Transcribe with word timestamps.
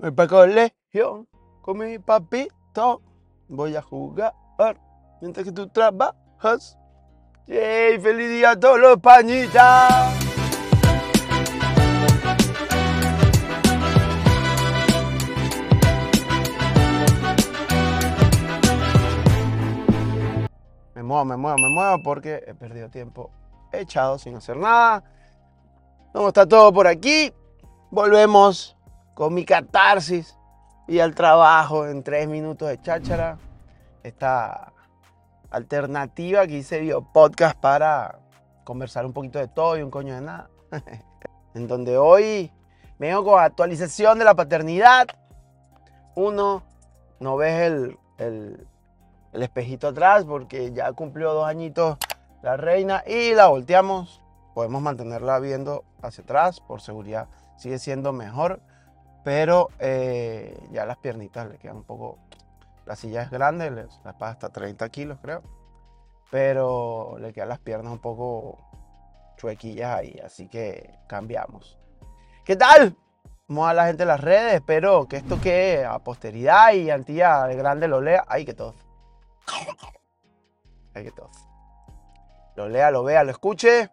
Voy 0.00 0.12
para 0.12 0.28
colegio 0.28 1.26
con 1.60 1.78
mi 1.78 1.98
papito. 1.98 3.02
Voy 3.48 3.74
a 3.74 3.82
jugar 3.82 4.32
mientras 5.20 5.44
que 5.44 5.50
tú 5.50 5.66
trabajas. 5.70 6.78
¡Yay! 7.48 7.98
¡Feliz 7.98 8.30
día 8.30 8.52
a 8.52 8.60
todos 8.60 8.78
los 8.78 8.98
pañitas! 8.98 10.14
Me 20.94 21.02
muevo, 21.02 21.24
me 21.24 21.36
muevo, 21.36 21.58
me 21.58 21.68
muevo 21.70 22.02
porque 22.04 22.44
he 22.46 22.54
perdido 22.54 22.88
tiempo 22.88 23.32
echado 23.72 24.16
sin 24.16 24.36
hacer 24.36 24.58
nada. 24.58 25.02
¿Cómo 26.12 26.28
está 26.28 26.46
todo 26.46 26.72
por 26.72 26.86
aquí? 26.86 27.32
Volvemos 27.90 28.77
con 29.18 29.34
mi 29.34 29.44
catarsis 29.44 30.38
y 30.86 31.00
al 31.00 31.12
trabajo 31.16 31.88
en 31.88 32.04
tres 32.04 32.28
minutos 32.28 32.68
de 32.68 32.80
cháchara. 32.80 33.36
Esta 34.04 34.72
alternativa 35.50 36.46
que 36.46 36.58
hice 36.58 36.78
bio 36.78 37.02
podcast 37.02 37.58
para 37.58 38.20
conversar 38.62 39.04
un 39.04 39.12
poquito 39.12 39.40
de 39.40 39.48
todo 39.48 39.76
y 39.76 39.82
un 39.82 39.90
coño 39.90 40.14
de 40.14 40.20
nada. 40.20 40.50
en 41.54 41.66
donde 41.66 41.98
hoy 41.98 42.52
vengo 43.00 43.24
con 43.24 43.42
actualización 43.42 44.20
de 44.20 44.24
la 44.24 44.36
paternidad. 44.36 45.08
Uno, 46.14 46.62
no 47.18 47.36
ves 47.36 47.60
el, 47.62 47.98
el, 48.18 48.68
el 49.32 49.42
espejito 49.42 49.88
atrás 49.88 50.26
porque 50.26 50.72
ya 50.72 50.92
cumplió 50.92 51.34
dos 51.34 51.44
añitos 51.44 51.98
la 52.40 52.56
reina 52.56 53.02
y 53.04 53.34
la 53.34 53.48
volteamos. 53.48 54.22
Podemos 54.54 54.80
mantenerla 54.80 55.40
viendo 55.40 55.82
hacia 56.02 56.22
atrás 56.22 56.60
por 56.60 56.80
seguridad. 56.80 57.26
Sigue 57.56 57.80
siendo 57.80 58.12
mejor, 58.12 58.60
pero 59.28 59.68
eh, 59.78 60.58
ya 60.70 60.86
las 60.86 60.96
piernitas 60.96 61.46
le 61.50 61.58
quedan 61.58 61.76
un 61.76 61.84
poco. 61.84 62.18
La 62.86 62.96
silla 62.96 63.20
es 63.20 63.30
grande, 63.30 63.70
la 63.70 64.16
pasa 64.16 64.32
hasta 64.32 64.48
30 64.48 64.88
kilos, 64.88 65.18
creo. 65.20 65.42
Pero 66.30 67.18
le 67.20 67.34
quedan 67.34 67.50
las 67.50 67.58
piernas 67.58 67.92
un 67.92 67.98
poco 67.98 68.56
chuequillas 69.36 69.98
ahí, 69.98 70.18
así 70.24 70.48
que 70.48 70.94
cambiamos. 71.06 71.78
¿Qué 72.42 72.56
tal? 72.56 72.96
Vamos 73.48 73.68
a 73.68 73.74
la 73.74 73.86
gente 73.88 74.04
en 74.04 74.08
las 74.08 74.20
redes, 74.22 74.54
espero 74.54 75.06
que 75.06 75.18
esto 75.18 75.38
quede 75.38 75.84
a 75.84 75.98
posteridad 75.98 76.72
y 76.72 76.88
antilla 76.88 77.44
de 77.48 77.56
grande 77.56 77.86
lo 77.86 78.00
lea. 78.00 78.24
Ay, 78.28 78.46
que 78.46 78.54
todo. 78.54 78.76
Ay, 80.94 81.04
que 81.04 81.12
todo. 81.12 81.30
Lo 82.56 82.66
lea, 82.66 82.90
lo 82.90 83.04
vea, 83.04 83.24
lo 83.24 83.30
escuche. 83.30 83.90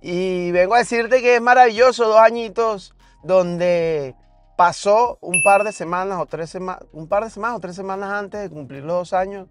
Y 0.00 0.52
vengo 0.52 0.74
a 0.74 0.78
decirte 0.78 1.20
que 1.20 1.34
es 1.34 1.42
maravilloso, 1.42 2.08
dos 2.08 2.18
añitos, 2.18 2.94
donde 3.22 4.16
pasó 4.56 5.18
un 5.20 5.42
par 5.42 5.64
de 5.64 5.72
semanas 5.72 6.20
o 6.20 6.26
tres 6.26 6.50
semanas, 6.50 6.84
un 6.92 7.08
par 7.08 7.24
de 7.24 7.30
semanas 7.30 7.56
o 7.56 7.60
tres 7.60 7.74
semanas 7.74 8.10
antes 8.10 8.40
de 8.40 8.50
cumplir 8.50 8.84
los 8.84 8.96
dos 8.96 9.12
años, 9.12 9.48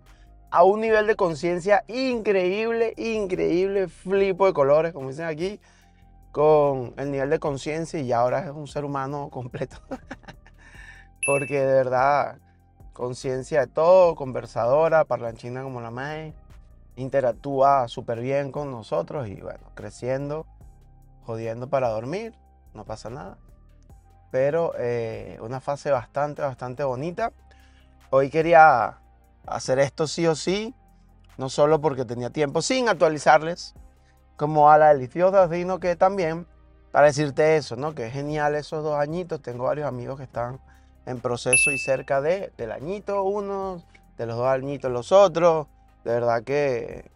a 0.50 0.64
un 0.64 0.82
nivel 0.82 1.08
de 1.08 1.16
conciencia 1.16 1.84
increíble, 1.88 2.94
increíble, 2.98 3.88
flipo 3.88 4.46
de 4.46 4.54
colores, 4.54 4.94
como 4.94 5.10
dicen 5.10 5.26
aquí, 5.26 5.60
con 6.32 6.94
el 6.98 7.12
nivel 7.12 7.30
de 7.32 7.40
conciencia 7.40 8.00
y 8.00 8.12
ahora 8.12 8.46
es 8.46 8.52
un 8.52 8.68
ser 8.68 8.86
humano 8.86 9.30
completo. 9.32 9.78
Porque 11.26 11.60
de 11.60 11.74
verdad, 11.74 12.38
conciencia 12.94 13.62
de 13.62 13.68
todo, 13.68 14.16
conversadora, 14.16 15.06
parlanchina 15.06 15.64
como 15.64 15.82
la 15.82 15.90
May, 15.90 16.34
interactúa 16.96 17.88
súper 17.88 18.20
bien 18.20 18.52
con 18.52 18.72
nosotros 18.72 19.28
y 19.28 19.42
bueno, 19.42 19.72
creciendo, 19.74 20.46
jodiendo 21.26 21.70
para 21.70 21.90
dormir, 21.90 22.36
no 22.74 22.86
pasa 22.86 23.10
nada 23.10 23.38
pero 24.34 24.74
eh, 24.80 25.38
una 25.42 25.60
fase 25.60 25.92
bastante, 25.92 26.42
bastante 26.42 26.84
bonita. 26.84 27.32
Hoy 28.10 28.32
quería 28.32 28.98
hacer 29.46 29.78
esto 29.78 30.08
sí 30.08 30.26
o 30.26 30.34
sí, 30.34 30.74
no 31.38 31.50
solo 31.50 31.80
porque 31.82 32.04
tenía 32.04 32.32
tiempo 32.32 32.64
sin 32.64 32.90
actualizarles, 32.90 33.76
como 34.36 34.72
a 34.72 34.80
la 34.80 34.92
deliciosa, 34.92 35.48
sino 35.52 35.80
que 35.80 35.96
también 35.96 36.48
para 36.92 37.06
decirte 37.06 37.58
eso, 37.58 37.76
¿no? 37.76 37.94
Que 37.94 38.08
es 38.08 38.14
genial 38.14 38.56
esos 38.56 38.84
dos 38.84 39.00
añitos. 39.00 39.40
Tengo 39.40 39.66
varios 39.66 39.88
amigos 39.88 40.18
que 40.18 40.24
están 40.24 40.60
en 41.06 41.20
proceso 41.20 41.70
y 41.70 41.78
cerca 41.78 42.20
de, 42.20 42.52
del 42.58 42.72
añito 42.72 43.22
unos, 43.22 43.86
de 44.18 44.26
los 44.26 44.36
dos 44.36 44.48
añitos 44.48 44.92
los 44.92 45.12
otros. 45.12 45.68
De 46.06 46.12
verdad 46.12 46.44
que, 46.44 47.12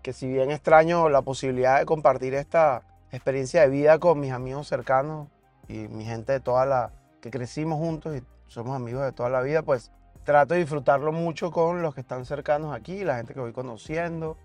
que 0.00 0.14
si 0.14 0.26
bien 0.26 0.50
extraño 0.50 1.10
la 1.10 1.20
posibilidad 1.20 1.78
de 1.78 1.84
compartir 1.84 2.32
esta 2.32 2.84
experiencia 3.12 3.60
de 3.60 3.68
vida 3.68 3.98
con 3.98 4.18
mis 4.18 4.32
amigos 4.32 4.66
cercanos, 4.66 5.28
y 5.68 5.88
mi 5.88 6.04
gente 6.04 6.32
de 6.32 6.40
toda 6.40 6.66
la 6.66 6.92
que 7.20 7.30
crecimos 7.30 7.78
juntos 7.78 8.16
y 8.16 8.22
somos 8.46 8.74
amigos 8.74 9.04
de 9.04 9.12
toda 9.12 9.28
la 9.28 9.42
vida, 9.42 9.62
pues 9.62 9.92
trato 10.24 10.54
de 10.54 10.60
disfrutarlo 10.60 11.12
mucho 11.12 11.50
con 11.50 11.82
los 11.82 11.94
que 11.94 12.00
están 12.00 12.24
cercanos 12.24 12.74
aquí, 12.74 13.04
la 13.04 13.16
gente 13.16 13.34
que 13.34 13.40
voy 13.40 13.52
conociendo, 13.52 14.36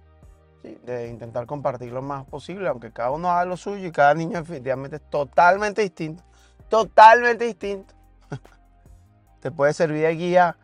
de 0.63 1.09
intentar 1.09 1.45
compartir 1.45 1.91
lo 1.91 2.01
más 2.01 2.25
posible, 2.25 2.69
aunque 2.69 2.91
cada 2.91 3.11
uno 3.11 3.29
haga 3.29 3.45
lo 3.45 3.57
suyo 3.57 3.87
y 3.87 3.91
cada 3.91 4.13
niño 4.13 4.39
efectivamente 4.39 4.97
es 4.97 5.09
totalmente 5.09 5.81
distinto, 5.81 6.23
totalmente 6.69 7.45
distinto. 7.45 7.93
Te 9.41 9.51
puede 9.51 9.73
servir 9.73 10.03
de 10.03 10.15
guía 10.15 10.57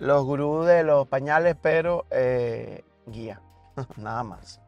los 0.00 0.24
gurús 0.24 0.66
de 0.66 0.84
los 0.84 1.06
pañales, 1.06 1.54
pero 1.60 2.06
eh, 2.10 2.84
guía, 3.06 3.42
nada 3.96 4.22
más. 4.24 4.60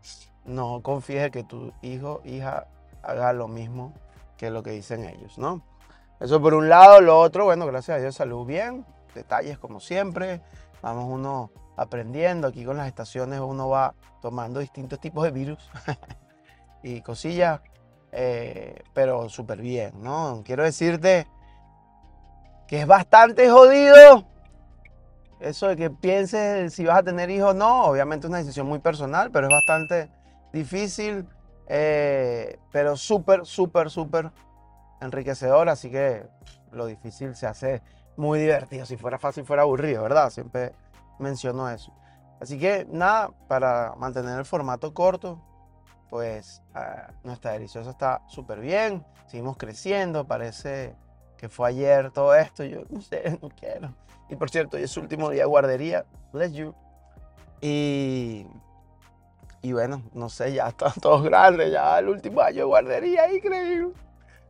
No 0.45 0.83
confíes 0.83 1.31
que 1.31 1.45
tu 1.45 1.73
hijo, 1.81 2.21
hija 2.25 2.67
haga 3.03 3.33
lo 3.33 3.49
mismo 3.49 3.95
que 4.37 4.51
lo 4.51 4.63
que 4.63 4.71
dicen 4.71 5.05
ellos, 5.05 5.39
¿no? 5.39 5.63
Eso 6.21 6.41
por 6.41 6.55
un 6.55 6.69
lado, 6.69 7.01
lo 7.01 7.19
otro, 7.19 7.45
bueno, 7.45 7.67
gracias 7.67 7.97
a 7.97 8.01
Dios 8.01 8.15
salud 8.15 8.47
bien, 8.47 8.87
detalles 9.15 9.59
como 9.59 9.81
siempre, 9.81 10.41
vamos 10.83 11.07
uno 11.09 11.51
aprendiendo, 11.77 12.49
aquí 12.49 12.65
con 12.65 12.77
las 12.77 12.87
estaciones 12.87 13.41
uno 13.41 13.69
va 13.69 13.95
tomando 14.23 14.61
distintos 14.61 15.01
tipos 15.01 15.25
de 15.25 15.31
virus 15.33 15.71
y 16.83 17.01
cosillas, 17.01 17.61
eh, 18.13 18.83
pero 18.93 19.29
súper 19.29 19.61
bien, 19.61 19.93
¿no? 20.03 20.43
Quiero 20.45 20.63
decirte 20.63 21.27
que 22.69 22.81
es 22.81 22.87
bastante 22.87 23.51
jodido 23.51 24.25
eso 25.41 25.69
de 25.69 25.77
que 25.77 25.91
pienses 25.91 26.73
si 26.73 26.85
vas 26.85 26.99
a 26.99 27.03
tener 27.03 27.31
hijos 27.31 27.51
o 27.51 27.55
no, 27.55 27.85
obviamente 27.85 28.27
es 28.27 28.29
una 28.31 28.39
decisión 28.39 28.67
muy 28.67 28.79
personal, 28.79 29.31
pero 29.31 29.49
es 29.49 29.53
bastante 29.53 30.11
difícil 30.53 31.27
eh, 31.67 32.59
pero 32.73 32.97
súper, 32.97 33.47
súper, 33.47 33.91
súper 33.91 34.31
enriquecedor, 35.01 35.69
así 35.69 35.91
que 35.91 36.27
lo 36.73 36.87
difícil 36.87 37.35
se 37.35 37.47
hace 37.47 37.83
muy 38.17 38.39
divertido. 38.39 38.87
Si 38.87 38.97
fuera 38.97 39.19
fácil, 39.19 39.45
fuera 39.45 39.63
aburrido, 39.63 40.03
¿verdad? 40.03 40.31
Siempre 40.31 40.73
menciono 41.19 41.69
eso. 41.71 41.93
Así 42.41 42.59
que 42.59 42.87
nada, 42.91 43.31
para 43.49 43.95
mantener 43.97 44.39
el 44.39 44.45
formato 44.45 44.93
corto, 44.93 45.41
pues 46.11 46.63
ah, 46.75 47.09
nuestra 47.23 47.53
deliciosa 47.53 47.91
está 47.91 48.23
súper 48.29 48.61
bien. 48.61 49.05
Seguimos 49.27 49.57
creciendo, 49.57 50.27
parece 50.27 50.95
que 51.37 51.49
fue 51.49 51.69
ayer 51.69 52.11
todo 52.11 52.35
esto. 52.35 52.65
Yo 52.65 52.83
no 52.91 53.01
sé, 53.01 53.39
no 53.43 53.49
quiero. 53.49 53.95
Y 54.29 54.37
por 54.37 54.51
cierto, 54.51 54.77
hoy 54.77 54.85
es 54.85 54.91
su 54.91 55.01
último 55.01 55.31
día 55.31 55.43
de 55.43 55.49
guardería. 55.49 56.05
Bless 56.33 56.53
you. 56.53 56.75
Y 57.61 58.47
y 59.65 59.73
bueno, 59.73 60.03
no 60.13 60.29
sé, 60.29 60.53
ya 60.53 60.69
están 60.69 60.93
todos 61.01 61.23
grandes, 61.23 61.73
ya 61.73 61.99
el 61.99 62.11
último 62.11 62.43
año 62.43 62.59
de 62.59 62.65
guardería, 62.65 63.33
increíble. 63.33 63.95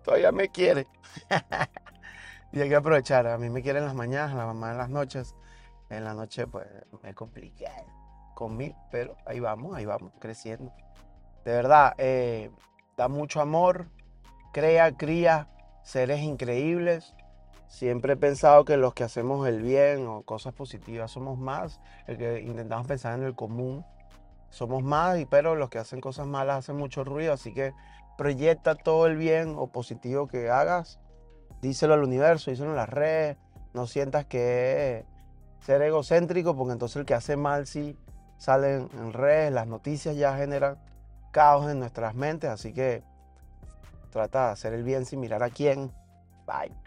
Todavía 0.02 0.32
me 0.32 0.48
quiere. 0.48 0.88
y 2.52 2.60
hay 2.60 2.68
que 2.68 2.74
aprovechar. 2.74 3.28
A 3.28 3.38
mí 3.38 3.48
me 3.48 3.62
quieren 3.62 3.84
en 3.84 3.86
las 3.86 3.94
mañanas, 3.94 4.34
la 4.34 4.44
mamá 4.44 4.72
en 4.72 4.78
las 4.78 4.90
noches. 4.90 5.36
En 5.88 6.02
la 6.02 6.14
noche, 6.14 6.48
pues, 6.48 6.66
me 7.04 7.14
compliqué 7.14 7.68
conmigo, 8.34 8.74
pero 8.90 9.16
ahí 9.24 9.38
vamos, 9.38 9.76
ahí 9.76 9.86
vamos, 9.86 10.10
creciendo. 10.18 10.72
De 11.44 11.52
verdad, 11.52 11.94
eh, 11.98 12.50
da 12.96 13.06
mucho 13.06 13.40
amor, 13.40 13.86
crea, 14.52 14.96
cría 14.96 15.48
seres 15.84 16.22
increíbles. 16.22 17.14
Siempre 17.68 18.14
he 18.14 18.16
pensado 18.16 18.64
que 18.64 18.76
los 18.76 18.94
que 18.94 19.04
hacemos 19.04 19.46
el 19.46 19.62
bien 19.62 20.08
o 20.08 20.22
cosas 20.22 20.54
positivas 20.54 21.12
somos 21.12 21.38
más, 21.38 21.80
el 22.08 22.18
que 22.18 22.40
intentamos 22.40 22.88
pensar 22.88 23.16
en 23.16 23.24
el 23.24 23.36
común 23.36 23.84
somos 24.54 24.82
más, 24.82 25.18
pero 25.28 25.56
los 25.56 25.68
que 25.68 25.78
hacen 25.78 26.00
cosas 26.00 26.26
malas 26.26 26.58
hacen 26.58 26.76
mucho 26.76 27.02
ruido, 27.04 27.32
así 27.32 27.52
que 27.52 27.72
proyecta 28.16 28.76
todo 28.76 29.06
el 29.06 29.16
bien 29.16 29.54
o 29.56 29.66
positivo 29.66 30.28
que 30.28 30.48
hagas, 30.48 31.00
díselo 31.60 31.94
al 31.94 32.04
universo, 32.04 32.50
díselo 32.50 32.70
en 32.70 32.76
las 32.76 32.88
redes, 32.88 33.36
no 33.72 33.86
sientas 33.86 34.26
que 34.26 35.04
ser 35.60 35.82
egocéntrico, 35.82 36.56
porque 36.56 36.72
entonces 36.72 36.96
el 36.96 37.04
que 37.04 37.14
hace 37.14 37.36
mal 37.36 37.66
sí 37.66 37.98
sale 38.36 38.74
en 38.74 39.12
redes, 39.12 39.52
las 39.52 39.66
noticias 39.66 40.16
ya 40.16 40.36
generan 40.36 40.78
caos 41.32 41.68
en 41.70 41.80
nuestras 41.80 42.14
mentes, 42.14 42.50
así 42.50 42.72
que 42.72 43.02
trata 44.10 44.46
de 44.46 44.52
hacer 44.52 44.72
el 44.74 44.84
bien 44.84 45.04
sin 45.04 45.18
mirar 45.18 45.42
a 45.42 45.50
quién. 45.50 45.90
Bye. 46.46 46.83